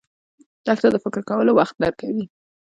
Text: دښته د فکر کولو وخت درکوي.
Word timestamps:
دښته 0.65 0.87
د 0.91 0.95
فکر 1.03 1.21
کولو 1.29 1.51
وخت 1.59 1.75
درکوي. 1.83 2.25